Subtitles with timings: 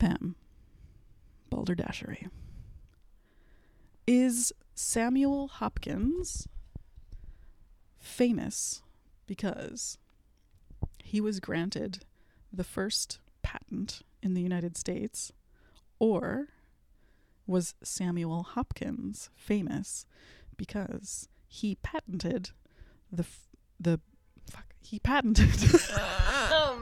[0.00, 0.34] Pam,
[1.52, 2.28] Balderdashery.
[4.06, 6.48] Is Samuel Hopkins
[7.98, 8.82] famous
[9.26, 9.98] because
[11.04, 12.04] he was granted
[12.52, 15.32] the first patent in the United States,
[15.98, 16.48] or
[17.46, 20.06] was Samuel Hopkins famous
[20.56, 22.50] because he patented
[23.12, 23.48] the f-
[23.78, 24.00] the
[24.50, 25.50] fuck he patented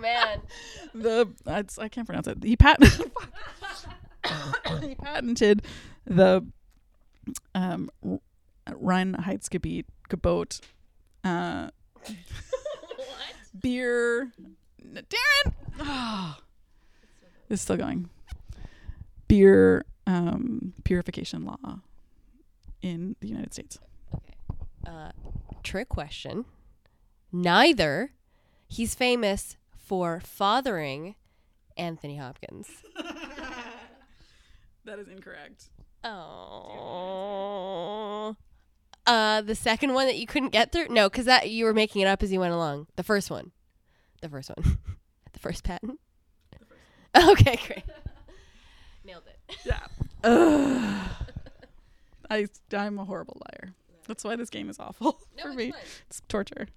[0.00, 0.40] man.
[0.94, 2.42] the I, I can't pronounce it.
[2.42, 3.10] He patented
[4.82, 5.62] he patented
[6.06, 6.46] the
[7.54, 7.90] um
[8.68, 10.60] Reinheitsgebot Gebot
[11.24, 11.70] uh
[13.60, 14.32] beer
[14.84, 16.40] Darren Ah.
[17.48, 18.08] it's still going
[19.28, 21.80] beer um purification law
[22.82, 23.78] in the United States.
[24.14, 24.34] Okay.
[24.86, 25.10] Uh,
[25.62, 26.44] trick question.
[27.32, 28.12] Neither.
[28.68, 29.56] He's famous
[29.88, 31.16] for fathering
[31.76, 32.68] Anthony Hopkins.
[34.84, 35.64] That is incorrect.
[36.02, 38.34] Oh.
[39.06, 40.88] Uh, the second one that you couldn't get through?
[40.88, 42.86] No, because that you were making it up as you went along.
[42.96, 43.52] The first one.
[44.22, 44.78] The first one.
[45.34, 46.00] the first patent.
[47.14, 47.82] Okay, great.
[49.04, 49.38] Nailed it.
[49.66, 49.86] Yeah.
[52.30, 53.74] I I'm a horrible liar.
[54.06, 55.72] That's why this game is awful No, for me.
[55.72, 55.80] fun.
[56.08, 56.68] It's torture.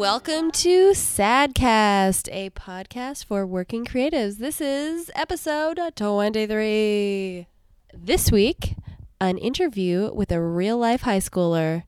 [0.00, 4.38] Welcome to Sadcast, a podcast for working creatives.
[4.38, 7.46] This is episode 23.
[7.92, 8.76] This week,
[9.20, 11.82] an interview with a real life high schooler,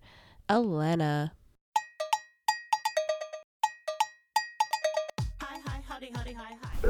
[0.46, 1.30] Alana.
[5.40, 6.88] Hi, hi, honey, honey, hi, hi.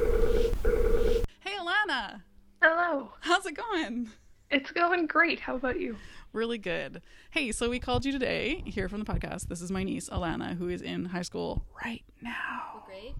[1.39, 2.23] Hey Alana.
[2.61, 3.13] Hello.
[3.21, 4.11] how's it going?
[4.51, 5.39] It's going great.
[5.39, 5.97] How about you?
[6.33, 7.03] Really good.
[7.31, 9.49] Hey, so we called you today here from the podcast.
[9.49, 12.33] This is my niece Alana, who is in high school right now.
[12.73, 13.15] What grade?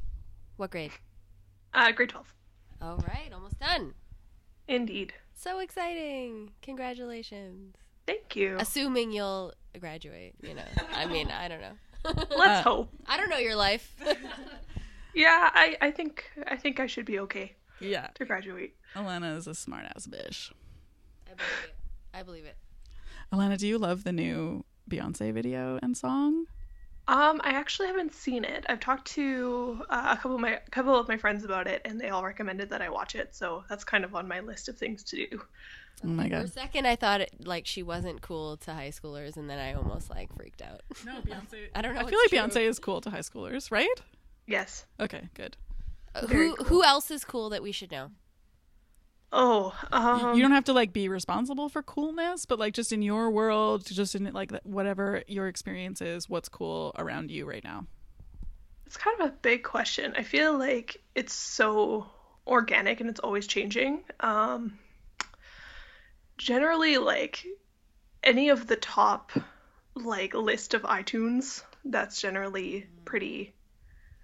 [0.57, 0.93] What grade?
[1.75, 2.35] Uh, grade 12.
[2.81, 3.93] All right, almost done.
[4.67, 5.13] Indeed.
[5.35, 6.53] So exciting.
[6.63, 7.77] Congratulations.
[8.07, 8.57] Thank you.
[8.59, 10.63] Assuming you'll graduate, you know.
[10.95, 11.75] I mean, I don't know.
[12.05, 12.89] Let's Uh, hope.
[13.07, 13.95] I don't know your life.
[15.15, 18.75] Yeah, I, I think I think I should be okay Yeah, to graduate.
[18.97, 20.53] Alana is a smart ass bitch.
[21.31, 21.75] I believe it.
[22.15, 22.57] I believe it.
[23.33, 26.47] Alana, do you love the new Beyonce video and song?
[27.09, 28.65] Um, I actually haven't seen it.
[28.69, 32.01] I've talked to uh, a couple of my couple of my friends about it, and
[32.01, 33.35] they all recommended that I watch it.
[33.35, 35.43] So that's kind of on my list of things to do.
[36.05, 36.43] Oh my god!
[36.43, 39.59] For a second, I thought it, like she wasn't cool to high schoolers, and then
[39.59, 40.83] I almost like freaked out.
[41.05, 41.69] No, Beyonce.
[41.75, 42.03] I don't know.
[42.03, 42.39] I feel like true.
[42.39, 43.89] Beyonce is cool to high schoolers, right?
[44.47, 44.85] Yes.
[45.01, 45.57] Okay, good.
[46.15, 46.65] Uh, Who cool.
[46.67, 48.11] who else is cool that we should know?
[49.33, 52.93] Oh, Y- um, you don't have to like be responsible for coolness, but like just
[52.93, 57.65] in your world, just in like whatever your experience is, what's cool around you right
[57.65, 57.87] now?
[58.87, 60.13] It's kind of a big question.
[60.19, 62.07] I feel like it's so
[62.47, 64.05] organic and it's always changing.
[64.21, 64.79] Um,
[66.37, 67.47] generally, like
[68.23, 69.33] any of the top
[69.95, 73.55] like list of iTunes, that's generally pretty.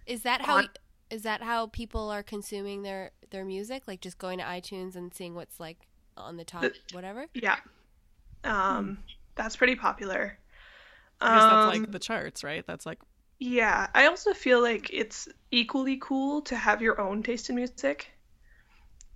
[0.06, 0.68] Is that how On-
[1.10, 3.84] is that how people are consuming their their music?
[3.86, 5.78] Like just going to iTunes and seeing what's like
[6.16, 7.26] on the top, The- whatever.
[7.34, 7.56] Yeah.
[8.44, 9.04] Um,
[9.34, 10.38] that's pretty popular.
[11.26, 12.64] I guess that's Um, like the charts, right?
[12.66, 12.98] That's like
[13.40, 18.10] Yeah, I also feel like it's equally cool to have your own taste in music.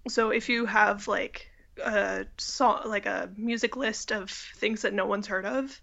[0.09, 1.49] So if you have like
[1.83, 5.81] a song, like a music list of things that no one's heard of,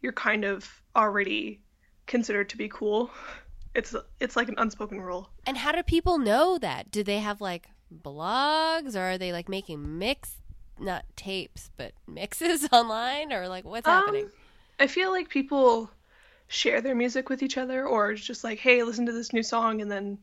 [0.00, 1.62] you're kind of already
[2.06, 3.10] considered to be cool.
[3.74, 5.30] It's it's like an unspoken rule.
[5.46, 6.90] And how do people know that?
[6.90, 10.36] Do they have like blogs, or are they like making mix,
[10.78, 14.24] not tapes, but mixes online, or like what's happening?
[14.24, 14.32] Um,
[14.78, 15.90] I feel like people
[16.48, 19.80] share their music with each other, or just like, hey, listen to this new song,
[19.80, 20.18] and then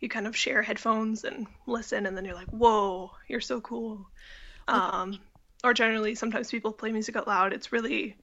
[0.00, 4.08] you kind of share headphones and listen, and then you're like, whoa, you're so cool.
[4.68, 5.18] Um,
[5.64, 7.52] or generally, sometimes people play music out loud.
[7.52, 8.16] It's really,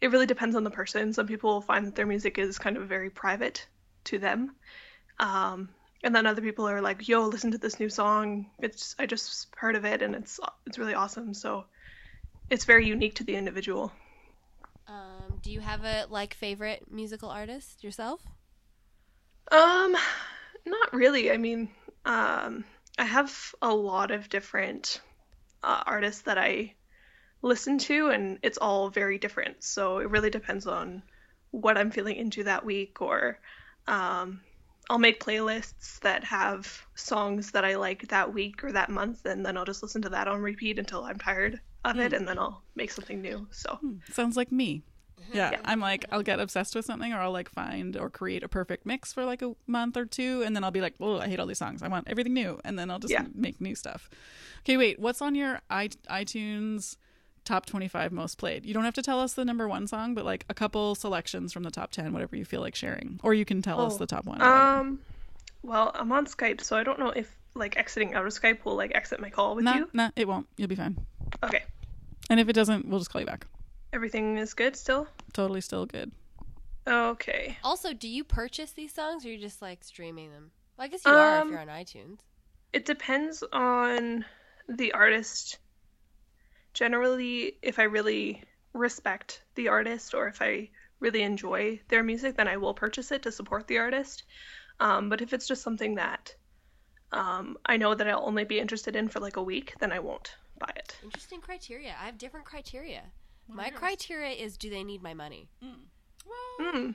[0.00, 1.12] it really depends on the person.
[1.12, 3.66] Some people find that their music is kind of very private
[4.04, 4.54] to them.
[5.18, 5.68] Um,
[6.04, 8.46] and then other people are like, yo, listen to this new song.
[8.58, 11.34] It's I just heard of it, and it's it's really awesome.
[11.34, 11.64] So
[12.50, 13.92] it's very unique to the individual.
[14.88, 18.20] Um, do you have a like favorite musical artist yourself?
[19.50, 19.96] Um,
[20.66, 21.30] not really.
[21.30, 21.68] I mean,
[22.04, 22.64] um,
[22.98, 25.00] I have a lot of different
[25.62, 26.74] uh, artists that I
[27.42, 29.62] listen to, and it's all very different.
[29.62, 31.02] So it really depends on
[31.50, 33.38] what I'm feeling into that week, or
[33.86, 34.40] um,
[34.90, 39.44] I'll make playlists that have songs that I like that week or that month, and
[39.44, 41.60] then I'll just listen to that on repeat until I'm tired.
[41.84, 43.46] of it, and then I'll make something new.
[43.50, 44.82] So Hmm, Sounds like me.
[45.32, 45.60] Yeah, Yeah.
[45.64, 48.84] I'm like I'll get obsessed with something, or I'll like find or create a perfect
[48.86, 51.40] mix for like a month or two, and then I'll be like, "Oh, I hate
[51.40, 51.82] all these songs.
[51.82, 53.24] I want everything new," and then I'll just Yeah.
[53.34, 54.08] make new stuff.
[54.60, 54.98] Okay, wait.
[54.98, 56.96] What's on your i iTunes
[57.44, 58.64] top 25 most played?
[58.66, 61.52] You don't have to tell us the number one song, but like a couple selections
[61.52, 63.98] from the top 10, whatever you feel like sharing, or you can tell us Oh,
[63.98, 64.40] the top one.
[64.42, 65.00] um,
[65.62, 68.74] well, I'm on Skype, so I don't know if like exiting out of Skype will
[68.76, 69.88] like exit my call with nah, you.
[69.92, 70.46] nah, it won't.
[70.56, 70.96] You'll be fine.
[71.42, 71.62] Okay,
[72.30, 73.46] And if it doesn't, we'll just call you back.
[73.92, 75.06] everything is good still.
[75.32, 76.12] Totally still good.
[76.86, 77.56] Okay.
[77.62, 80.50] Also, do you purchase these songs or are you just like streaming them?
[80.76, 82.18] Well, I guess you are if Um, you're on iTunes.
[82.72, 84.24] It depends on
[84.68, 85.58] the artist.
[86.74, 88.42] Generally, if I really
[88.72, 90.70] respect the artist or if I
[91.00, 94.24] really enjoy their music, then I will purchase it to support the artist.
[94.80, 96.34] Um, but if it's just something that
[97.12, 99.98] um, I know that I'll only be interested in for like a week, then I
[99.98, 100.96] won't buy it.
[101.04, 101.94] Interesting criteria.
[102.00, 103.02] I have different criteria.
[103.48, 105.48] My criteria is do they need my money?
[105.62, 106.94] Mm.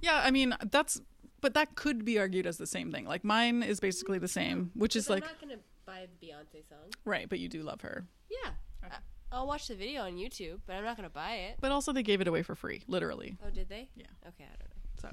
[0.00, 1.00] Yeah, I mean that's,
[1.40, 3.04] but that could be argued as the same thing.
[3.04, 6.66] Like mine is basically the same, which is like I'm not gonna buy the Beyonce
[6.68, 6.90] song.
[7.04, 8.06] right, but you do love her.
[8.30, 8.50] Yeah,
[8.84, 8.94] Okay.
[8.94, 8.98] I-
[9.34, 11.56] I'll watch the video on YouTube, but I'm not gonna buy it.
[11.60, 13.38] But also they gave it away for free, literally.
[13.46, 13.88] Oh, did they?
[13.96, 14.04] Yeah.
[14.28, 14.76] Okay, I don't know.
[15.00, 15.08] So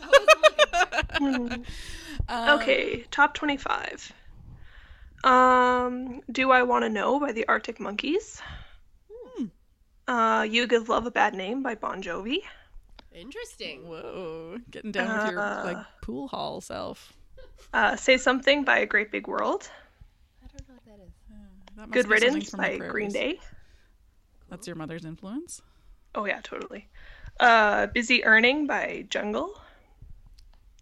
[0.00, 1.66] I wasn't looking for it.
[2.28, 4.12] Um, Okay, top 25.
[5.24, 8.40] Um, Do I Want to Know by the Arctic Monkeys.
[9.10, 9.46] Hmm.
[10.08, 12.38] Uh, You Give Love a Bad Name by Bon Jovi.
[13.12, 13.88] Interesting.
[13.88, 17.12] Whoa, getting down with your like Uh, pool hall self.
[17.74, 19.68] Uh, Say Something by A Great Big World.
[20.42, 21.12] I don't know what that is.
[21.28, 23.10] That must Good be something Riddance from by Green.
[23.10, 23.40] Day.
[24.48, 25.62] That's your mother's influence.
[26.14, 26.88] Oh, yeah, totally.
[27.40, 29.58] Uh, Busy Earning by Jungle.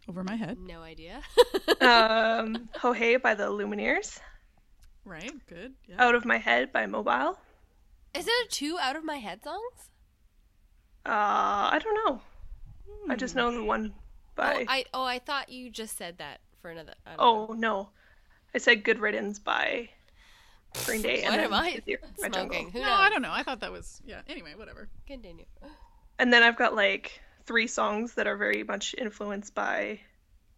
[0.09, 0.59] Over my head.
[0.59, 1.23] No idea.
[1.81, 4.19] Um, Ho Hey by the Lumineers.
[5.05, 5.33] Right.
[5.47, 5.75] Good.
[5.89, 5.97] Yeah.
[5.99, 7.39] Out of My Head by Mobile.
[8.15, 9.91] is there two out of my head songs?
[11.07, 12.21] Uh, I don't know.
[13.09, 13.95] I just know the one
[14.37, 14.63] by.
[14.63, 16.95] Oh, I oh I thought you just said that for another.
[17.19, 17.55] Oh know.
[17.55, 17.89] no,
[18.55, 19.89] I said "Good Riddance" by
[20.85, 21.23] Green Day.
[21.23, 22.57] What and am I Busy Earning by Jungle.
[22.57, 22.71] smoking?
[22.71, 22.93] Who no.
[22.93, 23.33] I don't know.
[23.33, 24.21] I thought that was yeah.
[24.29, 24.89] Anyway, whatever.
[25.07, 25.45] Continue.
[26.19, 30.01] And then I've got like three songs that are very much influenced by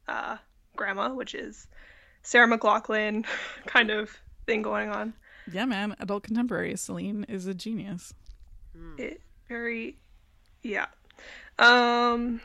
[0.09, 0.37] uh,
[0.77, 1.67] Grandma, which is
[2.23, 3.25] Sarah McLachlan
[3.67, 4.11] kind of
[4.47, 5.15] thing going on.
[5.51, 5.97] Yeah, man.
[5.99, 6.77] Adult contemporary.
[6.77, 8.15] Celine is a genius.
[8.99, 9.97] It very,
[10.63, 10.87] yeah.
[11.59, 12.41] Um,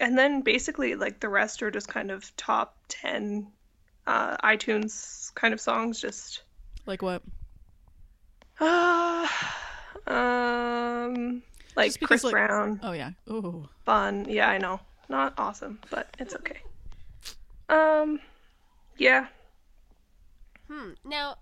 [0.00, 3.48] and then basically like the rest are just kind of top ten
[4.06, 6.42] uh, iTunes kind of songs, just
[6.86, 7.22] Like what?
[8.60, 9.26] uh,
[10.06, 11.42] um,
[11.76, 12.80] like because, Chris like- Brown.
[12.82, 13.10] Oh yeah.
[13.28, 13.68] Oh.
[13.84, 14.26] fun.
[14.28, 14.80] Yeah, I know.
[15.08, 16.58] Not awesome, but it's okay.
[17.68, 18.20] Um,
[18.96, 19.26] yeah.
[20.70, 20.90] Hmm.
[21.04, 21.36] Now,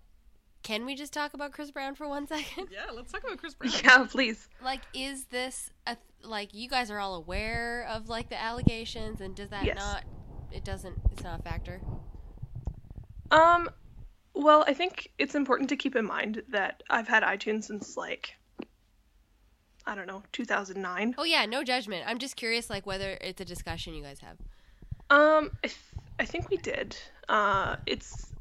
[0.62, 2.68] can we just talk about Chris Brown for one second?
[2.72, 2.90] Yeah.
[2.92, 3.72] Let's talk about Chris Brown.
[3.84, 4.48] Yeah, please.
[4.64, 9.34] Like, is this a like you guys are all aware of like the allegations, and
[9.34, 9.76] does that Yes.
[9.76, 10.04] not?
[10.52, 10.96] It doesn't.
[11.12, 11.80] It's not a factor.
[13.30, 13.70] Um,
[14.34, 18.34] well, I think it's important to keep in mind that I've had iTunes since like
[19.84, 21.16] I don't know, 2009.
[21.18, 22.04] Oh yeah, no judgment.
[22.06, 24.36] I'm just curious, like whether it's a discussion you guys have.
[25.10, 25.76] Um, I, th-
[26.20, 26.96] I think we did.
[27.28, 28.32] Uh, it's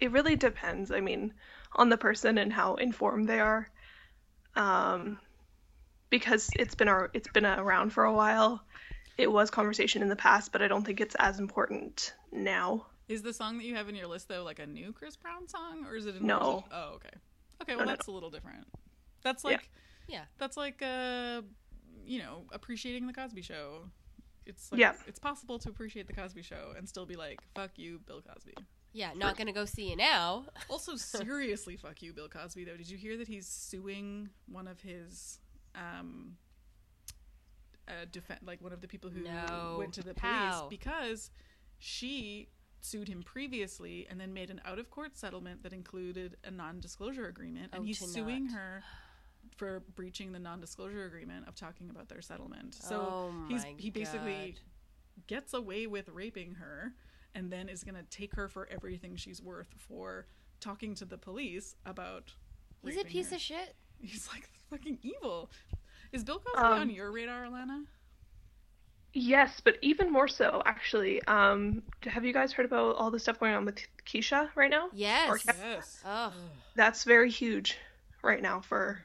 [0.00, 0.92] it really depends.
[0.92, 1.34] I mean,
[1.74, 3.68] on the person and how informed they are.
[4.54, 5.18] Um,
[6.10, 8.62] because it's been our it's been around for a while.
[9.16, 12.86] It was conversation in the past, but I don't think it's as important now.
[13.08, 15.48] Is the song that you have in your list though like a new Chris Brown
[15.48, 16.14] song, or is it?
[16.16, 16.64] A No.
[16.70, 17.10] Oh, okay.
[17.62, 17.74] Okay.
[17.76, 18.66] Well, no, that's a little different.
[19.22, 19.50] That's Yeah.
[19.50, 19.70] like.
[20.08, 20.24] Yeah.
[20.38, 21.42] That's like uh,
[22.04, 23.90] you know, appreciating the Cosby Show.
[24.46, 24.94] It's like, Yeah.
[25.06, 28.54] It's possible to appreciate the Cosby Show and still be like, "Fuck you, Bill Cosby."
[28.94, 30.46] Yeah, not gonna go see you now.
[30.70, 32.64] Also, seriously, fuck you, Bill Cosby.
[32.64, 35.38] Though, did you hear that he's suing one of his,
[35.74, 36.36] um,
[37.86, 39.76] uh, defend like one of the people who No.
[39.78, 40.68] went to the police How?
[40.70, 41.30] because
[41.78, 42.48] she
[42.80, 46.80] sued him previously and then made an out of court settlement that included a non
[46.80, 48.54] disclosure agreement, and Oh, he's suing not.
[48.54, 48.82] her
[49.56, 52.74] for breaching the non disclosure agreement of talking about their settlement.
[52.74, 54.56] So oh he's my he basically
[55.16, 55.26] God.
[55.26, 56.92] gets away with raping her
[57.34, 60.26] and then is going to take her for everything she's worth for
[60.60, 62.34] talking to the police about
[62.84, 63.36] He's a piece her.
[63.36, 63.74] of shit.
[64.00, 65.50] he's like fucking evil
[66.12, 67.84] is bill cosby Um, on your radar alana
[69.12, 71.22] Yes, but even more so, actually.
[71.24, 74.88] Um, have you guys heard about all the stuff going on with Kesha right now?
[74.92, 75.30] Yes.
[75.30, 76.32] Or- yes Oh,
[76.76, 77.76] That's very huge
[78.22, 79.00] right now for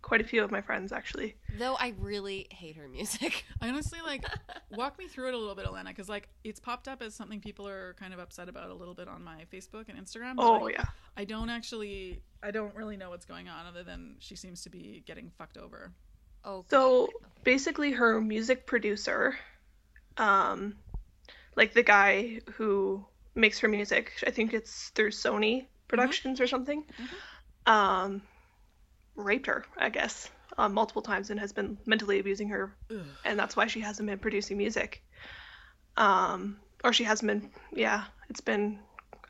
[0.00, 1.36] quite a few of my friends actually.
[1.58, 3.44] Though I really hate her music.
[3.60, 4.24] I honestly like
[4.70, 7.40] walk me through it a little bit, Alana, because like it's popped up as something
[7.40, 10.36] people are kind of upset about a little bit on my Facebook and Instagram.
[10.36, 10.84] but, Oh like, yeah.
[11.16, 14.70] I don't actually, I don't really know what's going on other than she seems to
[14.70, 15.92] be getting fucked over.
[16.44, 17.08] Oh, So
[17.44, 19.36] basically, her music producer,
[20.16, 20.76] um,
[21.56, 23.04] like the guy who
[23.34, 26.84] makes her music, I think it's through Sony Productions or something,
[27.66, 28.22] um,
[29.14, 33.00] raped her, I guess, um, multiple times and has been mentally abusing her, Ugh.
[33.24, 35.02] and that's why she hasn't been producing music.
[35.96, 38.78] Um, or she hasn't been, yeah, it's been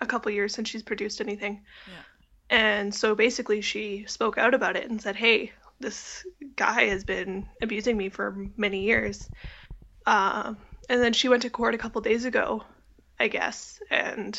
[0.00, 1.62] a couple years since she's produced anything.
[1.86, 2.02] Yeah.
[2.50, 6.24] And so basically, she spoke out about it and said, "Hey, this
[6.58, 9.28] guy has been abusing me for many years."
[10.06, 10.56] Um,
[10.88, 12.64] and then she went to court a couple days ago,
[13.20, 14.38] I guess, and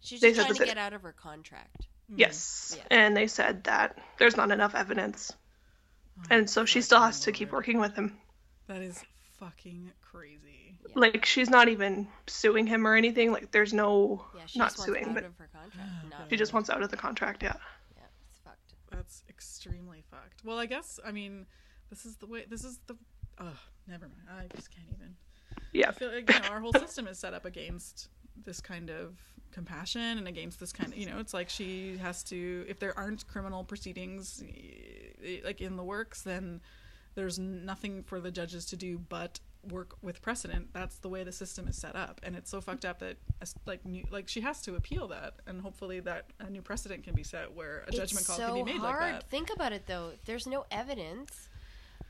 [0.00, 1.86] she's they just said trying to that- get out of her contract.
[2.10, 2.14] Mm.
[2.18, 2.84] yes, Yeah.
[2.90, 5.32] and they said that there's not enough evidence,
[6.18, 8.16] Oh, and so she still has to keep working with him.
[8.66, 9.00] That is
[9.38, 10.76] fucking crazy.
[10.86, 10.92] Yeah.
[10.96, 13.30] Like she's not even suing him or anything.
[13.32, 15.86] Like there's no Yeah, she not just wants suing, out but of her contract.
[16.12, 17.42] Oh, she just wants out of the contract.
[17.44, 17.54] Yeah.
[17.96, 18.74] Yeah, it's fucked.
[18.90, 20.44] That's extremely fucked.
[20.44, 21.46] Well, I guess I mean,
[21.88, 22.44] this is the way.
[22.48, 22.96] This is the.
[23.38, 24.28] Oh, never mind.
[24.28, 25.16] I just can't even.
[25.72, 25.88] Yeah.
[25.88, 28.08] I feel like you know, our whole system is set up against
[28.44, 29.16] this kind of
[29.50, 32.96] compassion and against this kind of you know it's like she has to if there
[32.96, 36.60] aren't criminal proceedings eh, like in the works then
[37.16, 39.40] there's nothing for the judges to do but
[39.70, 42.84] work with precedent that's the way the system is set up and it's so fucked
[42.84, 43.16] up that
[43.66, 47.14] like new, like she has to appeal that and hopefully that a new precedent can
[47.14, 49.00] be set where a judgment it's call so can be made hard.
[49.00, 50.12] like that Think about it though.
[50.26, 51.48] There's no evidence,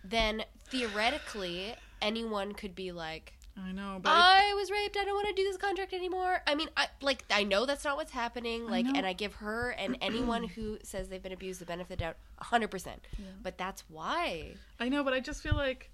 [0.02, 4.96] then theoretically anyone could be like, i know but I was raped.
[4.96, 6.42] I don't want to do this contract anymore.
[6.46, 8.66] I mean, I like I know that's not what's happening.
[8.66, 8.92] Like, know.
[8.96, 12.04] and I give her and anyone who says they've been abused the benefit of the
[12.04, 13.04] doubt, hundred percent.
[13.42, 14.54] But that's why.
[14.78, 15.90] I know, but I just feel like,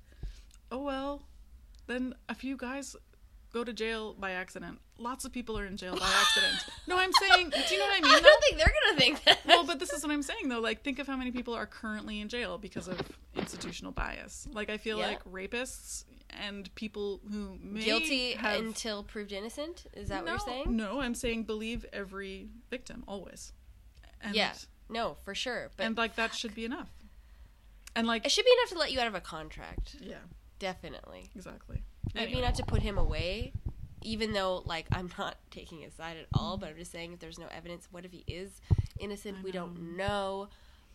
[0.70, 1.22] oh well,
[1.86, 2.96] then a few guys
[3.52, 4.78] go to jail by accident.
[4.98, 6.64] Lots of people are in jail by accident.
[6.86, 8.14] no, I'm saying, do you know what I mean?
[8.14, 9.38] I don't think they're gonna think that.
[9.46, 10.60] well, but this is what I'm saying though.
[10.60, 13.00] Like, think of how many people are currently in jail because of
[13.36, 14.46] institutional bias.
[14.52, 15.06] Like, I feel Yeah.
[15.08, 19.86] like rapists and people who may guilty have until proved innocent.
[19.94, 20.76] Is that no, what you're saying?
[20.76, 23.52] No, I'm saying believe every victim always.
[24.20, 24.52] And, Yeah.
[24.88, 25.70] No, for sure.
[25.76, 26.88] But and like that should be enough.
[27.94, 29.96] And like, it should be enough to let you out of a contract.
[30.00, 30.16] yeah,
[30.58, 31.30] Definitely.
[31.34, 31.82] exactly.
[32.14, 32.42] Maybe Anyway.
[32.42, 33.52] not to put him away,
[34.02, 36.56] even though like I'm not taking his side at all.
[36.56, 38.60] But I'm just saying, if there's no evidence, what if he is
[38.98, 39.42] innocent?
[39.42, 40.48] We don't know.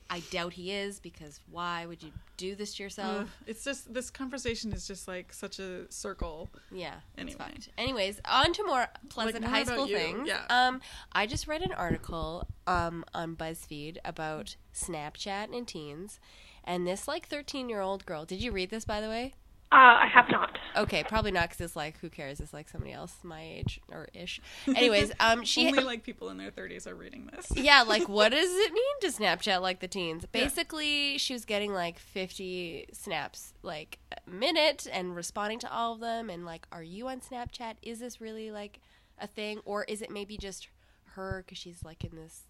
[0.09, 3.21] I doubt he is because why would you do this to yourself?
[3.21, 6.49] Ugh, it's just this conversation is just like such a circle.
[6.69, 6.95] Yeah.
[7.17, 7.37] Anyway.
[7.77, 10.27] Anyways, on to more pleasant more high school you, things.
[10.27, 10.43] yeah.
[10.49, 10.81] Um,
[11.13, 16.19] I just read an article um on BuzzFeed about Snapchat and teens,
[16.65, 18.25] and this like 13 year old girl.
[18.25, 19.33] Did you read this by the way?
[19.71, 20.57] Uh, I have not.
[20.75, 22.41] Okay, probably not because it's like who cares?
[22.41, 24.41] It's like somebody else my age or ish.
[24.67, 27.47] Anyways, um, she Only like people in their 30s are reading this.
[27.55, 30.25] yeah, like what does it mean to Snapchat like the teens?
[30.29, 36.01] Basically, she was getting like 50 snaps like a minute and responding to all of
[36.01, 37.75] them and like are you on Snapchat?
[37.81, 38.81] Is this really like
[39.19, 40.67] a thing or is it maybe just
[41.13, 42.41] her cuz she's like in this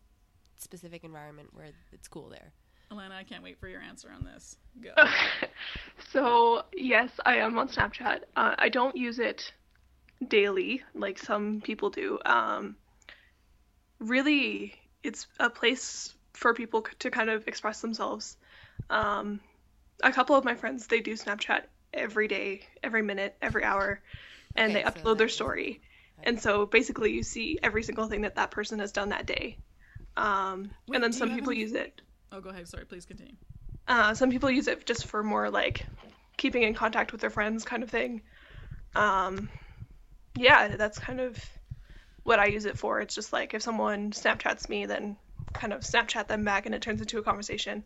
[0.58, 2.54] specific environment where it's cool there?
[2.92, 4.58] Alana, I can't wait for your answer on this.
[4.82, 4.92] Go.
[6.12, 8.20] so yes, I am on Snapchat.
[8.36, 9.54] Uh, I don't use it
[10.28, 12.20] daily like some people do.
[12.26, 12.76] Um,
[14.00, 18.36] really, it's a place for people to kind of express themselves.
[18.90, 19.40] Um,
[20.04, 21.62] a couple of my friends they do Snapchat
[21.94, 24.02] every day, every minute, every hour,
[24.56, 25.82] and Okay, they so upload their that is- story.
[26.24, 29.58] And so basically, you see every single thing that that person has done that day.
[30.16, 32.00] Um, Wait, and then some people any- use it
[32.32, 32.68] Oh, go ahead.
[32.68, 33.34] Sorry, please continue.
[33.88, 35.86] uh, some people use it just for more like
[36.38, 38.22] keeping in contact with their friends kind of thing.
[38.96, 39.50] Um,
[40.38, 41.38] yeah, that's kind of
[42.24, 43.00] what I use it for.
[43.02, 45.18] It's just like if someone Snapchats me, then
[45.54, 47.84] kind of Snapchat them back and it turns into a conversation.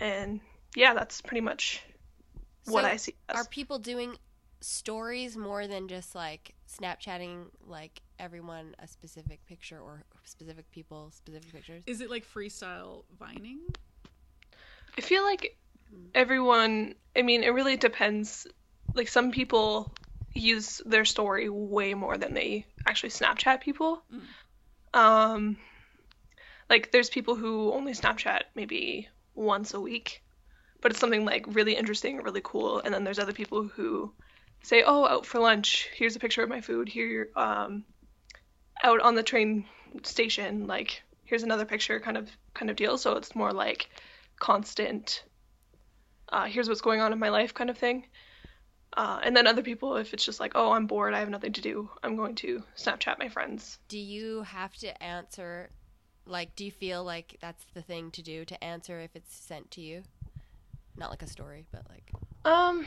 [0.00, 0.40] And
[0.76, 1.82] yeah, that's pretty much
[2.66, 3.14] what So, I see.
[3.28, 3.36] as.
[3.36, 4.16] Are people doing
[4.60, 11.52] stories more than just like Snapchatting like everyone a specific picture or specific people specific
[11.52, 11.82] pictures?
[11.86, 13.60] Is it like freestyle vining?
[14.96, 15.56] I feel like
[16.14, 18.46] everyone, I mean, it really depends.
[18.94, 19.92] Like, some people
[20.34, 24.02] use their story way more than they actually Snapchat people.
[24.94, 25.56] Um,
[26.68, 30.22] like, there's people who only Snapchat maybe once a week,
[30.80, 32.80] but it's something like really interesting or really cool.
[32.80, 34.12] And then there's other people who
[34.62, 37.84] say, oh, out for lunch, here's a picture of my food, here, um,
[38.82, 39.64] out on the train
[40.02, 42.98] station, like, here's another picture kind of kind of deal.
[42.98, 43.88] So it's more like
[44.38, 45.24] constant
[46.32, 48.06] uh, here's what's going on in my life kind of thing.
[48.94, 51.52] Uh, and then other people, if it's just like, oh, I'm bored, I have nothing
[51.54, 53.78] to do, I'm going to Snapchat my friends.
[53.88, 55.70] Do you have to answer?
[56.26, 59.70] Like, do you feel like that's the thing to do to answer if it's sent
[59.72, 60.02] to you?
[60.96, 62.10] Not like a story, but like.
[62.44, 62.86] Um,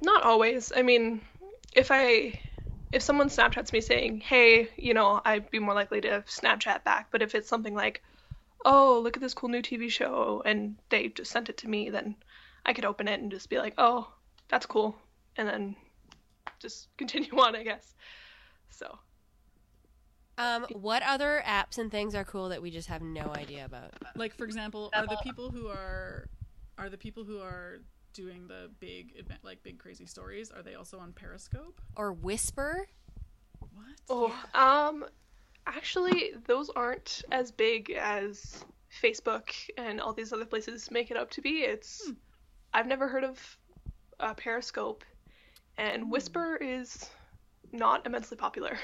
[0.00, 0.72] not always.
[0.74, 1.22] I mean,
[1.74, 2.38] if I
[2.92, 7.08] if someone Snapchats me saying, "Hey, you know," I'd be more likely to Snapchat back.
[7.10, 8.02] But if it's something like,
[8.64, 11.90] "Oh, look at this cool new TV show," and they just sent it to me,
[11.90, 12.16] then
[12.64, 14.12] I could open it and just be like, "Oh,
[14.48, 14.96] that's cool,"
[15.36, 15.76] and then
[16.60, 17.94] just continue on, I guess.
[18.70, 18.98] So.
[20.38, 23.94] Um, what other apps and things are cool that we just have no idea about?
[24.16, 26.28] Like for example, are the people who are
[26.76, 27.80] are the people who are
[28.16, 31.80] doing the big adva- like big crazy stories are they also on Periscope?
[31.96, 32.88] Or Whisper?
[33.60, 33.96] What?
[34.08, 35.04] Oh, um,
[35.66, 38.64] actually, those aren't as big as
[39.02, 41.58] Facebook and all these other places make it up to be.
[41.60, 42.10] It's
[42.72, 43.58] I've never heard of
[44.18, 45.04] uh, Periscope,
[45.76, 47.10] and Whisper is
[47.72, 48.78] not immensely popular.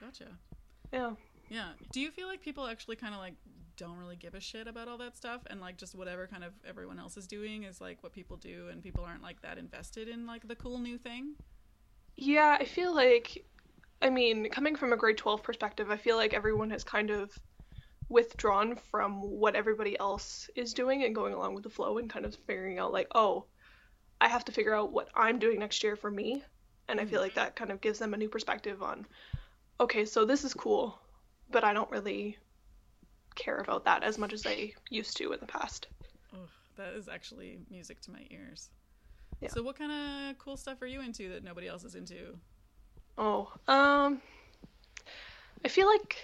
[0.00, 0.26] Gotcha.
[0.92, 1.12] Yeah.
[1.48, 1.70] Yeah.
[1.92, 3.34] Do you feel like people actually kind of like
[3.80, 6.52] don't really give a shit about all that stuff and like just whatever kind of
[6.68, 10.06] everyone else is doing is like what people do and people aren't like that invested
[10.06, 11.34] in like the cool new thing?
[12.16, 13.46] Yeah, I feel like,
[14.02, 17.30] I mean, coming from a grade 12 perspective, I feel like everyone has kind of
[18.10, 22.26] withdrawn from what everybody else is doing and going along with the flow and kind
[22.26, 23.46] of figuring out, like, oh,
[24.20, 26.44] I have to figure out what I'm doing next year for me.
[26.88, 27.22] And I feel mm-hmm.
[27.22, 29.06] like that kind of gives them a new perspective on,
[29.80, 31.00] okay, so this is cool,
[31.50, 32.36] but I don't really
[33.34, 35.86] care about that as much as I used to in the past.
[36.32, 38.70] Ugh, that is actually music to my ears.
[39.40, 39.48] Yeah.
[39.48, 42.36] So what kind of cool stuff are you into that nobody else is into?
[43.16, 44.20] Oh, um,
[45.64, 46.16] I feel like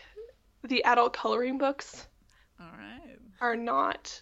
[0.65, 2.07] the adult coloring books
[2.61, 3.19] All right.
[3.41, 4.21] are not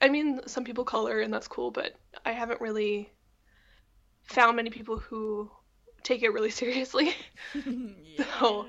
[0.00, 1.92] I mean, some people color and that's cool, but
[2.24, 3.12] I haven't really
[4.22, 5.50] found many people who
[6.02, 7.14] take it really seriously.
[7.54, 8.24] yeah.
[8.40, 8.66] So,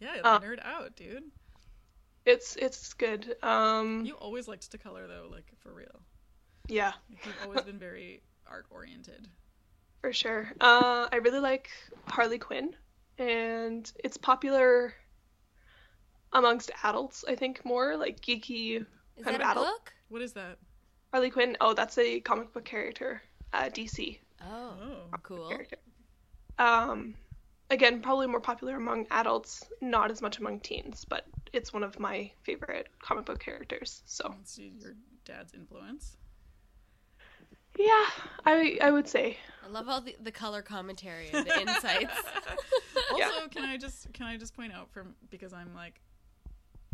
[0.00, 1.24] yeah, uh, nerd out, dude.
[2.28, 3.34] It's it's good.
[3.42, 6.02] Um You always liked to color though, like for real.
[6.68, 9.26] yeah, Like, You've always been very art oriented.
[10.02, 10.50] for sure.
[10.60, 11.68] Uh I really like
[12.06, 12.74] Harley Quinn
[13.18, 14.94] and it's popular
[16.32, 18.76] amongst adults, I think more like geeky
[19.16, 19.66] Is kind that of a adult.
[19.66, 19.92] book?
[20.08, 20.58] What is that?
[21.12, 21.56] Harley Quinn.
[21.60, 23.22] Oh, that's a comic book character.
[23.52, 25.16] Uh DC Oh, Oh.
[25.22, 25.48] cool.
[25.48, 25.78] character.
[26.58, 27.14] Um
[27.70, 31.98] again, probably more popular among adults, not as much among teens, but it's one of
[31.98, 34.02] my favorite comic book characters.
[34.06, 36.16] So, That's your dad's influence.
[37.78, 38.06] yeah,
[38.44, 39.36] I I would say.
[39.64, 42.14] I love all the, the color commentary and the insights.
[43.10, 43.46] Also, Yeah.
[43.50, 46.00] can I just can I just point out from because I'm like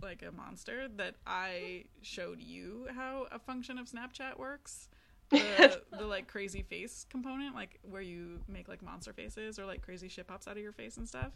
[0.03, 4.89] like a monster that I showed you how a function of Snapchat works.
[5.31, 9.83] The the like crazy face component, like where you make like monster faces or like
[9.83, 11.33] crazy shit pops out of your face and stuff.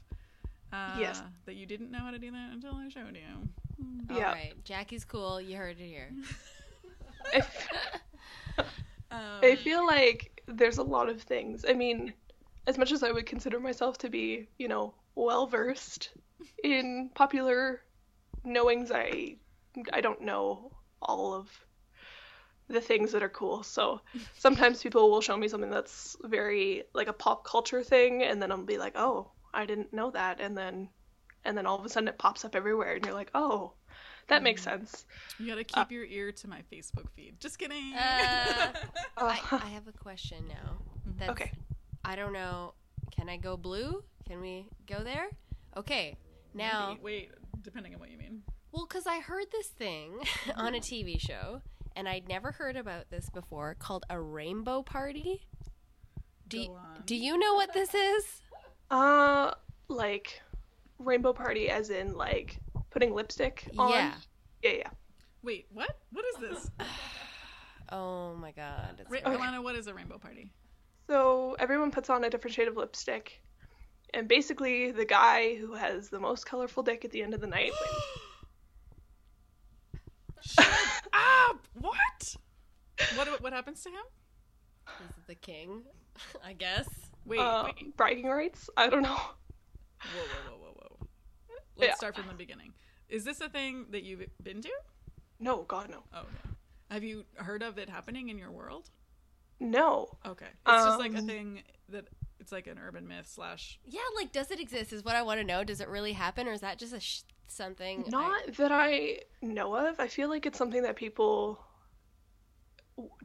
[0.72, 1.22] Uh, Yes.
[1.46, 4.14] That you didn't know how to do that until I showed you.
[4.14, 4.32] Yeah.
[4.32, 5.40] right, Jackie's cool.
[5.40, 6.10] You heard it here.
[7.32, 7.42] I,
[9.10, 11.64] Um, I feel like there's a lot of things.
[11.66, 12.12] I mean,
[12.66, 16.10] as much as I would consider myself to be, you know, well versed
[16.62, 17.80] in popular
[18.44, 19.36] knowings, I
[19.92, 21.48] I don't know all of
[22.68, 23.62] the things that are cool.
[23.62, 24.00] So
[24.38, 28.50] sometimes people will show me something that's very like a pop culture thing, and then
[28.52, 30.88] I'll be like, oh, I didn't know that, and then
[31.44, 33.72] and then all of a sudden it pops up everywhere, and you're like, oh,
[34.26, 35.06] that makes sense.
[35.38, 37.40] you gotta keep your ear to my Facebook feed.
[37.40, 37.94] Just kidding.
[37.94, 37.98] Uh,
[39.16, 40.78] I, Uh, I have a question now.
[41.18, 41.52] That's, okay.
[42.04, 42.74] I don't know.
[43.16, 44.04] Can I go blue?
[44.26, 45.28] Can we go there?
[45.76, 46.16] Okay.
[46.52, 47.00] Now, Maybe.
[47.02, 47.30] wait,
[47.62, 48.42] depending on what you mean.
[48.72, 50.18] well, because I heard this thing
[50.56, 51.62] on a TV show,
[51.98, 55.48] and I'd never heard about this before, called a rainbow party.
[56.46, 58.24] Do Go do you know what this is?
[58.88, 59.52] Uh,
[59.88, 60.40] like
[61.00, 63.90] rainbow party, as in like putting lipstick on.
[63.90, 64.14] Yeah.
[64.62, 64.90] Yeah, yeah.
[65.42, 65.90] Wait, what?
[66.12, 66.70] What is this?
[67.90, 68.96] Oh my god.
[69.00, 69.42] It's Ra- Okay.
[69.42, 70.52] Alana, what is a rainbow party?
[71.08, 73.40] So everyone puts on a different shade of lipstick,
[74.12, 77.46] and basically the guy who has the most colorful dick at the end of the
[77.46, 77.72] night
[79.94, 80.54] wins.
[81.12, 82.36] Ah, what?
[83.16, 84.04] What what happens to him?
[84.98, 85.82] He's the king,
[86.44, 86.88] I guess.
[87.24, 87.96] Wait, Um, wait.
[87.96, 88.70] bragging rights?
[88.76, 89.08] I don't know.
[89.14, 91.06] Whoa, whoa, whoa, whoa, whoa.
[91.76, 91.94] Let's Yeah.
[91.94, 92.72] start from the beginning.
[93.08, 94.70] Is this a thing that you've been to?
[95.38, 96.02] No, God, no.
[96.12, 96.54] Oh, okay.
[96.90, 98.90] Have you heard of it happening in your world?
[99.60, 100.18] No.
[100.24, 100.46] Okay.
[100.66, 102.06] It's just like a Um, thing that
[102.40, 103.78] it's like an urban myth slash.
[103.84, 104.92] Yeah, like, does it exist?
[104.92, 105.64] Is what I want to know.
[105.64, 108.04] Does it really happen, or is that just a sh- something?
[108.06, 109.98] I- Not that I know of.
[110.00, 111.58] I feel like it's something that people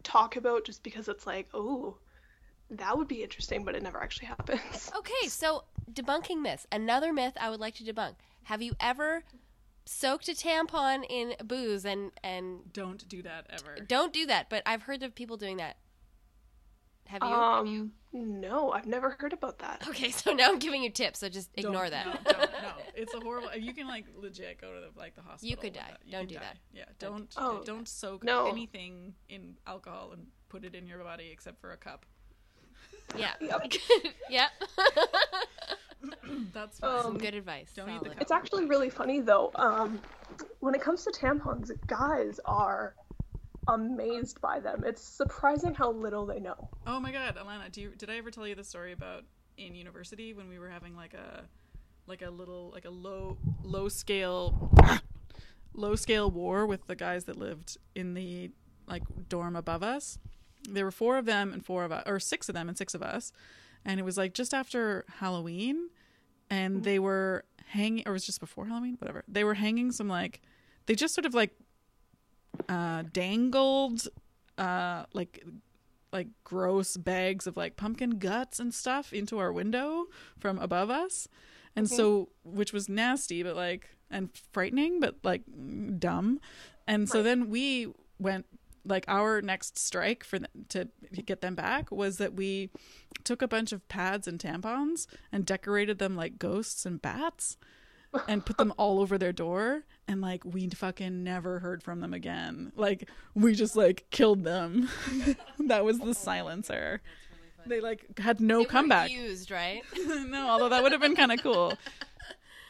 [0.03, 1.97] talk about just because it's like, oh,
[2.69, 4.91] that would be interesting, but it never actually happens.
[4.97, 6.65] Okay, so debunking myths.
[6.71, 8.15] Another myth I would like to debunk.
[8.43, 9.23] Have you ever
[9.85, 13.75] soaked a tampon in booze and and Don't do that ever.
[13.85, 15.75] don't do that, but I've heard of people doing that.
[17.07, 17.29] Have you?
[17.29, 19.85] Um, no, I've never heard about that.
[19.89, 22.05] okay, so now I'm giving you tips, so just Don't- ignore that.
[22.05, 23.49] No, don't, no, it's a horrible.
[23.55, 25.49] You can like legit go to the, like the hospital.
[25.49, 25.91] You could die.
[26.05, 26.41] You Don't do die.
[26.41, 26.57] that.
[26.73, 28.47] Yeah, don't Oh, don't soak no.
[28.47, 32.05] anything in alcohol and put it in your body except for a cup.
[33.17, 33.31] Yeah.
[33.41, 33.73] Yep.
[34.29, 34.47] yeah.
[36.53, 37.05] That's fine.
[37.05, 37.71] Um, Good advice.
[37.75, 38.17] Don't eat the Solid.
[38.21, 39.51] It's actually really funny though.
[39.55, 39.99] Um,
[40.59, 42.95] when it comes to tampons, guys are
[43.67, 44.83] amazed by them.
[44.85, 46.69] It's surprising how little they know.
[46.85, 49.23] Oh my god, Alana, do you did I ever tell you the story about
[49.57, 51.43] in university when we were having like a
[52.07, 54.71] like a little like a low low scale
[55.73, 58.51] low scale war with the guys that lived in the
[58.87, 60.19] like dorm above us.
[60.69, 62.93] There were four of them and four of us or six of them and six
[62.93, 63.31] of us.
[63.85, 65.89] And it was like just after Halloween
[66.49, 66.83] and mm-hmm.
[66.83, 69.23] they were hanging or it was just before Halloween, whatever.
[69.27, 70.41] They were hanging some like
[70.85, 71.51] they just sort of like
[72.69, 74.07] uh dangled
[74.57, 75.43] uh like
[76.11, 80.05] like gross bags of like pumpkin guts and stuff into our window
[80.39, 81.27] from above us.
[81.75, 85.41] And so which was nasty but like and frightening but like
[85.97, 86.39] dumb.
[86.87, 87.87] And so then we
[88.19, 88.45] went
[88.85, 90.39] like our next strike for
[90.69, 92.69] th- to get them back was that we
[93.23, 97.57] took a bunch of pads and tampons and decorated them like ghosts and bats
[98.27, 102.13] and put them all over their door and like we fucking never heard from them
[102.13, 102.71] again.
[102.75, 104.89] Like we just like killed them.
[105.59, 107.01] That was the silencer.
[107.65, 109.09] They like had no They comeback.
[109.11, 109.81] Used, right?
[110.27, 111.77] no although that would have been kind of cool.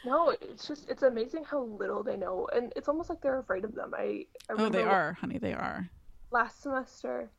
[0.06, 3.64] No, it's just it's amazing how little they know, and it's almost like they're afraid
[3.64, 3.94] of them.
[3.98, 5.90] I, I oh they remember are honey they are.
[6.32, 7.30] last semester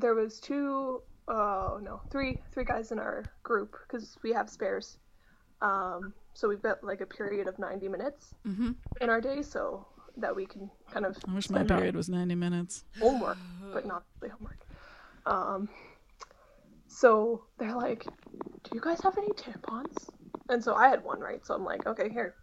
[0.00, 4.98] there was two oh no three three guys in our group because we have spares.
[5.62, 8.70] Um so we've got like a period of 90 minutes hmm
[9.00, 9.84] in our day so
[10.16, 12.84] that we can kind of i wish my period was 90 minutes.
[13.00, 13.38] homework
[13.72, 14.60] but not the homework.
[15.26, 15.68] Um
[16.86, 18.04] so they're like
[18.64, 20.08] do you guys have any tampons?
[20.48, 21.44] And so i had one right?
[21.44, 22.34] So i'm like okay here.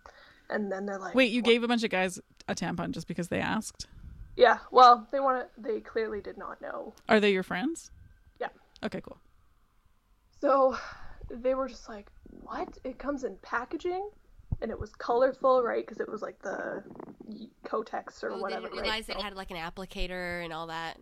[0.50, 3.08] And then they're like wait you "What?" gave a bunch of guys a tampon just
[3.08, 3.88] because they asked?
[4.36, 6.94] Yeah well they want to they clearly did not know.
[7.08, 7.92] Are they your friends?
[8.42, 8.50] Yeah.
[8.84, 9.20] okay cool.
[10.42, 10.78] So
[11.30, 12.08] they were just like,
[12.42, 12.78] "What?
[12.84, 14.10] It comes in packaging,
[14.62, 15.86] and it was colorful, right?
[15.86, 16.84] Because it was like the
[17.26, 19.08] y- Kotex or Oh, whatever, didn't right?
[19.08, 20.98] it So- had like an applicator and all that.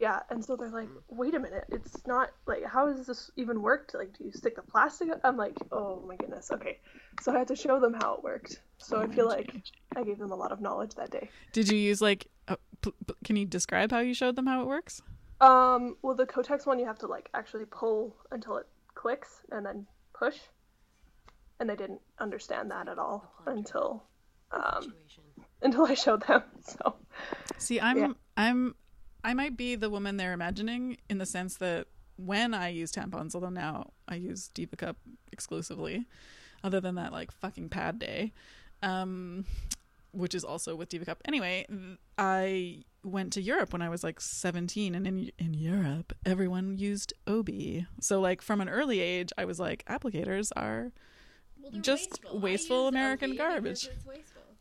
[0.00, 3.62] yeah, and so they're like, "Wait a minute, it's not like how does this even
[3.62, 3.90] work?
[3.94, 6.80] Like, do you stick the plastic?" I'm like, "Oh my goodness, okay."
[7.22, 8.60] So I had to show them how it worked.
[8.78, 9.54] So I feel like
[9.96, 11.30] I gave them a lot of knowledge that day.
[11.52, 12.28] Did you use like?
[12.48, 15.00] A, p- p- can you describe how you showed them how it works?
[15.40, 19.64] Um, well, the Kotex one you have to like actually pull until it clicks and
[19.64, 20.38] then push,
[21.60, 24.04] and they didn't understand that at all until
[24.52, 24.92] um
[25.62, 26.42] until I showed them.
[26.62, 26.96] So
[27.58, 28.12] See, I'm Yeah.
[28.36, 28.74] I'm
[29.22, 31.86] I might be the woman they're imagining in the sense that
[32.16, 34.96] when I use tampons, although now I use Diva Cup
[35.32, 36.06] exclusively,
[36.62, 38.32] other than that like fucking pad day,
[38.82, 39.46] um,
[40.12, 41.22] which is also with Diva Cup.
[41.24, 41.66] Anyway,
[42.18, 47.12] I went to Europe when I was like 17, and in in Europe, everyone used
[47.26, 47.48] OB.
[48.00, 50.92] So like from an early age, I was like, applicators are
[51.80, 53.88] Just wasteful American garbage.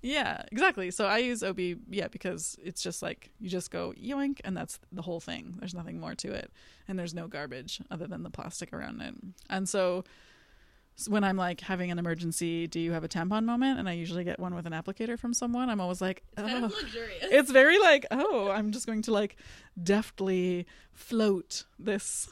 [0.03, 0.91] Yeah, exactly.
[0.91, 4.77] So I use OB, yeah, because it's just like you just go yoink, and that's
[4.91, 5.55] the whole thing.
[5.59, 6.51] There's nothing more to it,
[6.89, 9.15] and there's no garbage other than the plastic around it.
[9.49, 10.03] And so,
[11.07, 13.79] when I'm like having an emergency, do you have a tampon moment?
[13.79, 15.69] And I usually get one with an applicator from someone.
[15.69, 17.23] I'm always like, oh, luxurious.
[17.23, 19.37] it's very like, oh, I'm just going to like
[19.81, 22.27] deftly float this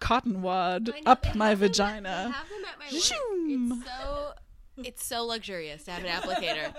[0.00, 2.02] cotton wad know, up my have them at- vagina.
[2.02, 4.32] They have them at my It's so
[4.78, 6.74] it's so luxurious to have an applicator.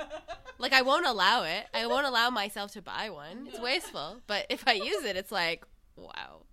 [0.57, 1.65] Like I won't allow it.
[1.73, 3.47] I won't allow myself to buy one.
[3.49, 4.17] It's wasteful.
[4.27, 5.63] But if I use it, it's like,
[5.95, 6.43] wow.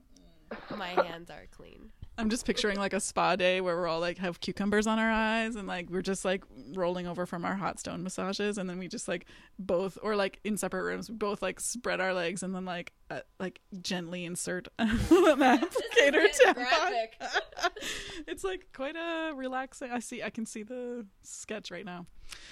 [0.76, 1.92] My hands are clean.
[2.20, 5.10] I'm just picturing like a spa day where we're all like have cucumbers on our
[5.10, 8.78] eyes and like we're just like rolling over from our hot stone massages and then
[8.78, 9.24] we just like
[9.58, 12.92] both or like in separate rooms we both like spread our legs and then like
[13.10, 17.08] uh, like gently insert an applicator tampon.
[18.28, 19.90] it's like quite a relaxing.
[19.90, 20.22] I see.
[20.22, 22.06] I can see the sketch right now.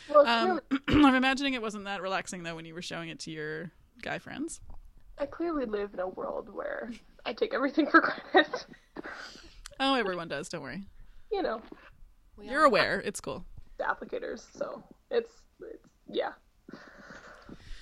[0.09, 3.31] well, Um, I'm imagining it wasn't that relaxing though when you were showing it to
[3.31, 3.70] your
[4.02, 4.61] guy friends.
[5.18, 6.90] I clearly live in a world where
[7.26, 8.00] I take everything for
[8.33, 8.64] granted.
[9.80, 10.48] Oh, everyone does.
[10.48, 10.84] Don't worry.
[11.32, 11.60] you know,
[12.36, 13.00] We You're aware.
[13.04, 13.44] It's cool.
[13.78, 14.46] the applicators.
[14.56, 16.32] So it's it's yeah.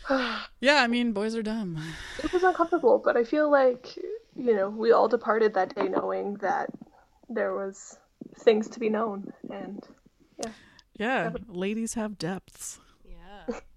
[0.60, 1.82] Yeah, I mean, boys are dumb.
[2.22, 3.96] it was uncomfortable, but I feel like,
[4.36, 6.70] you know, we all departed that day knowing that
[7.28, 7.98] there was
[8.38, 9.82] things to be known and
[10.38, 10.52] Yeah,
[10.98, 12.78] Yeah, ladies have depths.
[13.04, 13.58] Yeah.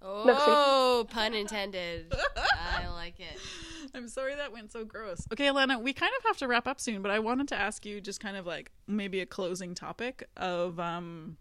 [0.00, 2.12] No, Oh, pun intended.
[2.54, 3.38] I like it.
[3.94, 5.26] I'm sorry that went so gross.
[5.32, 7.84] Okay, Alana, we kind of have to wrap up soon, but I wanted to ask
[7.84, 11.36] you just kind of like maybe a closing topic of um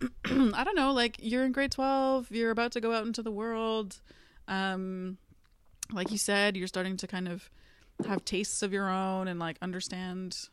[0.24, 3.32] I don't know, like you're in grade 12, you're about to go out into the
[3.32, 4.00] world.
[4.46, 5.18] Um
[5.92, 7.50] like you said, you're starting to kind of
[8.06, 10.48] have tastes of your own and like understand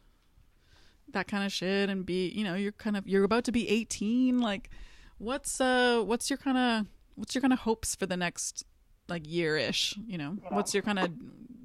[1.11, 3.67] that kind of shit and be, you know, you're kind of you're about to be
[3.69, 4.69] 18, like
[5.17, 8.65] what's uh what's your kind of what's your kind of hopes for the next
[9.07, 10.37] like year ish you know?
[10.49, 11.11] What's your kind of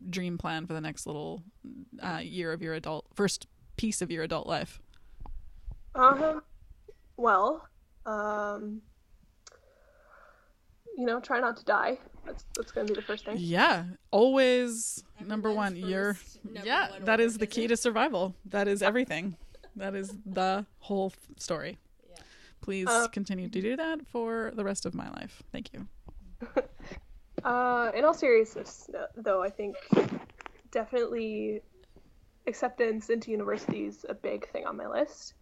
[0.08, 1.42] dream plan for the next little
[2.02, 4.80] uh, year of your adult first piece of your adult life?
[5.94, 6.42] Um,
[7.16, 7.66] well,
[8.06, 8.82] um,
[10.96, 11.98] you know, try not to die.
[12.26, 13.36] That's that's gonna be the first thing.
[13.38, 13.84] yeah.
[14.10, 18.34] Always number one you're number yeah one that order, is the key to survival.
[18.46, 19.36] That is everything.
[19.76, 21.78] That is the whole story.
[22.08, 22.16] Yeah.
[22.60, 25.42] please Uh, continue to do that for the rest of my life.
[25.52, 25.86] Thank you
[27.44, 29.76] Uh, in all seriousness, though, I think
[30.70, 31.62] definitely
[32.46, 35.34] acceptance into university is a big thing on my list.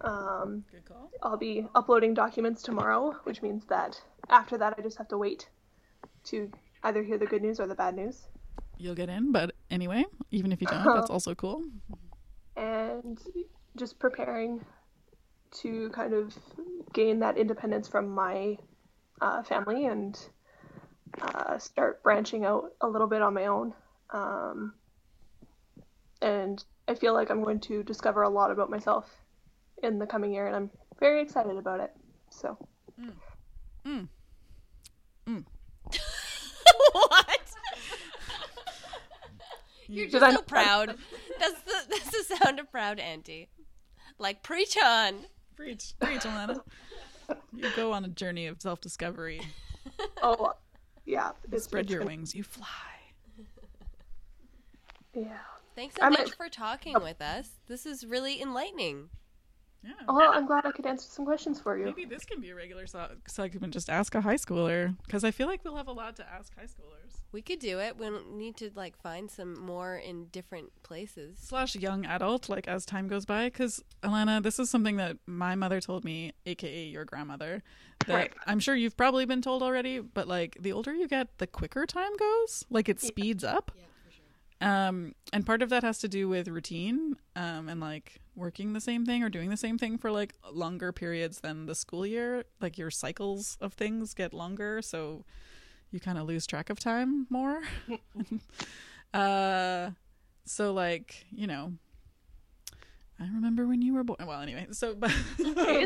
[0.00, 4.98] Um, good call I'll be uploading documents tomorrow, which means that after that, I just
[4.98, 5.48] have to wait
[6.24, 6.50] to
[6.82, 8.26] either hear the good news or the bad news.
[8.78, 11.62] you'll get in but anyway even if you don't that's also cool
[12.56, 13.20] and
[13.76, 14.64] just preparing
[15.52, 16.36] to kind of
[16.92, 18.56] gain that independence from my
[19.20, 20.18] uh, family and
[21.20, 23.72] uh, start branching out a little bit on my own.
[24.10, 24.74] Um,
[26.22, 29.08] and I feel like I'm going to discover a lot about myself
[29.82, 31.92] in the coming year, and I'm very excited about it.
[32.30, 32.56] So,
[36.92, 37.26] what?
[39.88, 40.96] You're just I- so proud.
[41.38, 43.48] That's the that's the sound of proud auntie.
[44.18, 45.26] Like preach on.
[45.56, 46.60] preach preach alana
[47.54, 49.40] you go on a journey of self-discovery
[50.22, 50.52] oh,
[51.04, 52.66] yeah, it's, spread your wings you fly
[55.14, 55.38] Yeah.
[55.76, 57.00] Thanks so I'm much a- for talking oh.
[57.00, 57.50] with us.
[57.66, 59.10] This is really enlightening.
[59.84, 61.84] Yeah Well, I'm glad I could answer some questions for you.
[61.84, 63.72] Maybe this can be a regular so- segment.
[63.72, 66.54] Just ask a high schooler because I feel like we'll have a lot to ask
[66.56, 67.98] high schoolers We could do it.
[67.98, 71.38] We need to like find some more in different places.
[71.40, 72.48] slash young adult.
[72.48, 76.32] Like as time goes by, because Alana, this is something that my mother told me,
[76.46, 77.62] aka your grandmother.
[78.06, 78.32] That Right.
[78.46, 81.86] I'm sure you've probably been told already, but like the older you get, the quicker
[81.86, 82.64] time goes.
[82.70, 83.70] Like it speeds up.
[83.74, 84.68] Yeah, for sure.
[84.70, 88.80] Um, and part of that has to do with routine, um, and like working the
[88.80, 92.44] same thing or doing the same thing for like longer periods than the school year.
[92.60, 95.24] Like your cycles of things get longer, so
[95.90, 97.60] you kind of lose track of time more.
[99.14, 99.90] uh,
[100.44, 101.72] so like you know,
[103.20, 104.18] I remember when you were born.
[104.26, 105.12] Well, anyway, so but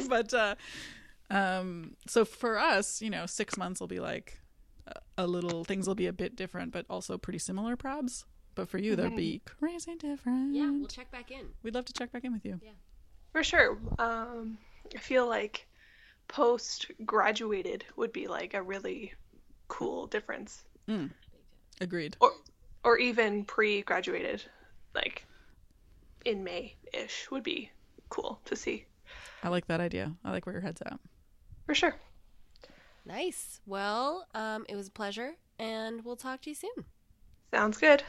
[0.08, 0.54] but uh,
[1.30, 4.40] um, so for us, you know, six months will be like
[4.86, 8.24] a- a little things will be a bit different, but also pretty similar, probs.
[8.58, 10.52] But for you, they'll be crazy different.
[10.52, 11.46] Yeah, we'll check back in.
[11.62, 12.58] We'd love to check back in with you.
[12.60, 12.72] Yeah,
[13.30, 13.78] for sure.
[14.00, 14.58] Um,
[14.92, 15.68] I feel like
[16.26, 19.14] post graduated would be like a really
[19.68, 20.64] cool difference,
[21.80, 22.16] Agreed.
[22.20, 22.32] or
[22.82, 24.42] or even pre graduated,
[24.92, 25.24] like
[26.24, 27.70] in May ish would be
[28.08, 28.86] cool to see
[29.44, 30.16] I like that idea.
[30.24, 30.98] I like where your head's at.
[31.64, 31.94] for sure.
[33.06, 33.60] Nice.
[33.66, 36.84] Well, um, it was a pleasure, and we'll talk to you soon.
[37.52, 38.02] Sounds good.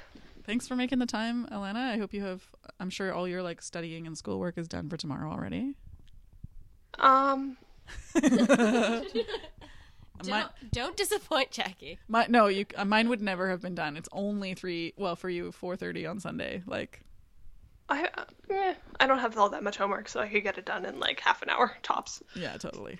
[0.45, 1.91] Thanks for making the time, Alana.
[1.93, 2.43] I hope you have.
[2.80, 5.73] I'm sure all your like studying and schoolwork is done for tomorrow already.
[6.97, 7.58] Um,
[10.21, 11.97] Don't, don't disappoint Jackie.
[12.10, 12.65] my no, you.
[12.75, 13.95] uh, Mine would never have been done.
[13.95, 14.93] It's only three.
[14.97, 16.62] Well, for you, four thirty on Sunday.
[16.67, 16.99] Like,
[17.88, 20.65] I uh, eh, I don't have all that much homework, so I could get it
[20.65, 22.21] done in like half an hour tops.
[22.36, 22.99] yeah, totally.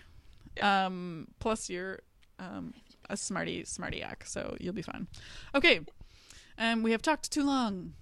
[0.62, 1.28] Um.
[1.39, 1.99] Plus, you're
[2.39, 2.73] um
[3.10, 5.06] a smarty smartyac, so you'll be fine.
[5.54, 5.82] Okay.
[6.60, 6.84] Um.
[6.84, 7.93] We have talked too long.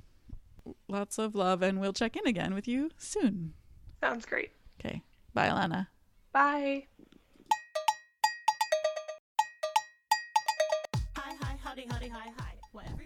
[0.90, 3.54] Lots of love, and we'll check in again with you soon.
[4.02, 4.52] Sounds great.
[4.80, 5.02] Okay.
[5.34, 5.88] Bye, Alana.
[6.34, 6.88] Bye.
[11.16, 12.58] Hi, hi, howdy, howdy, hi, hi.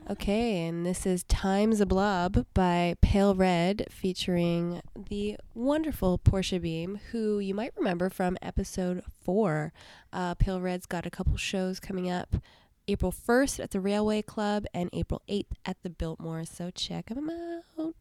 [0.10, 7.00] Okay, and this is Time's a Blob by Pale Red featuring the wonderful Portia Beam,
[7.12, 9.72] who you might remember from episode four.
[10.12, 12.36] Uh, Pale Red's got a couple shows coming up
[12.92, 17.30] April 1st at the Railway Club and April 8th at the Biltmore, so check them
[17.30, 17.96] out.